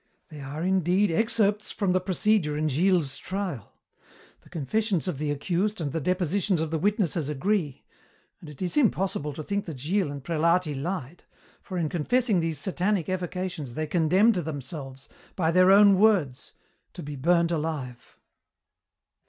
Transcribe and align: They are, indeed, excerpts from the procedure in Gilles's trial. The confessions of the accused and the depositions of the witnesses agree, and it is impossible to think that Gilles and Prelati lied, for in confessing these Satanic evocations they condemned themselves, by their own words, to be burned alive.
They 0.29 0.39
are, 0.39 0.63
indeed, 0.63 1.11
excerpts 1.11 1.71
from 1.71 1.91
the 1.91 2.01
procedure 2.01 2.57
in 2.57 2.69
Gilles's 2.69 3.17
trial. 3.19 3.75
The 4.39 4.49
confessions 4.49 5.07
of 5.07 5.19
the 5.19 5.29
accused 5.29 5.79
and 5.79 5.91
the 5.93 6.01
depositions 6.01 6.59
of 6.59 6.71
the 6.71 6.79
witnesses 6.79 7.29
agree, 7.29 7.83
and 8.39 8.49
it 8.49 8.63
is 8.63 8.75
impossible 8.75 9.31
to 9.33 9.43
think 9.43 9.65
that 9.65 9.77
Gilles 9.79 10.09
and 10.09 10.23
Prelati 10.23 10.73
lied, 10.73 11.25
for 11.61 11.77
in 11.77 11.87
confessing 11.87 12.39
these 12.39 12.57
Satanic 12.57 13.09
evocations 13.09 13.75
they 13.75 13.85
condemned 13.85 14.33
themselves, 14.33 15.07
by 15.35 15.51
their 15.51 15.69
own 15.69 15.93
words, 15.99 16.53
to 16.93 17.03
be 17.03 17.15
burned 17.15 17.51
alive. 17.51 18.17